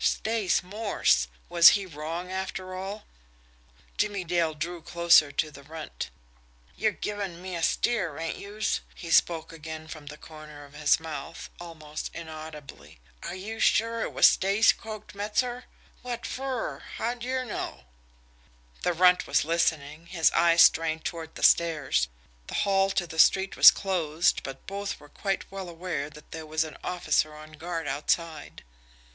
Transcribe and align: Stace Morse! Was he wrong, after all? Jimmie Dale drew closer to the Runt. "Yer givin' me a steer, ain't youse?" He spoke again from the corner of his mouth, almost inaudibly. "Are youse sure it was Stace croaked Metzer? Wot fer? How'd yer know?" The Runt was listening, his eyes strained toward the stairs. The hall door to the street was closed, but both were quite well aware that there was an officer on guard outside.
Stace 0.03 0.63
Morse! 0.63 1.27
Was 1.47 1.69
he 1.77 1.85
wrong, 1.85 2.31
after 2.31 2.73
all? 2.73 3.05
Jimmie 3.97 4.23
Dale 4.23 4.55
drew 4.55 4.81
closer 4.81 5.31
to 5.33 5.51
the 5.51 5.61
Runt. 5.61 6.09
"Yer 6.75 6.89
givin' 6.89 7.39
me 7.39 7.53
a 7.55 7.61
steer, 7.61 8.17
ain't 8.17 8.39
youse?" 8.39 8.79
He 8.95 9.11
spoke 9.11 9.53
again 9.53 9.87
from 9.87 10.07
the 10.07 10.17
corner 10.17 10.65
of 10.65 10.73
his 10.73 10.99
mouth, 10.99 11.51
almost 11.59 12.09
inaudibly. 12.15 12.99
"Are 13.21 13.35
youse 13.35 13.61
sure 13.61 14.01
it 14.01 14.11
was 14.11 14.25
Stace 14.25 14.71
croaked 14.71 15.13
Metzer? 15.13 15.65
Wot 16.01 16.25
fer? 16.25 16.79
How'd 16.97 17.23
yer 17.23 17.45
know?" 17.45 17.83
The 18.81 18.93
Runt 18.93 19.27
was 19.27 19.45
listening, 19.45 20.07
his 20.07 20.31
eyes 20.31 20.63
strained 20.63 21.05
toward 21.05 21.35
the 21.35 21.43
stairs. 21.43 22.07
The 22.47 22.55
hall 22.65 22.87
door 22.87 22.95
to 22.95 23.05
the 23.05 23.19
street 23.19 23.55
was 23.55 23.69
closed, 23.69 24.41
but 24.41 24.65
both 24.65 24.99
were 24.99 25.09
quite 25.09 25.45
well 25.51 25.69
aware 25.69 26.09
that 26.09 26.31
there 26.31 26.47
was 26.47 26.63
an 26.63 26.77
officer 26.83 27.35
on 27.35 27.51
guard 27.51 27.85
outside. 27.87 28.63